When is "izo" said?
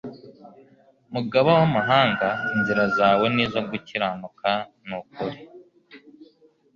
3.45-3.59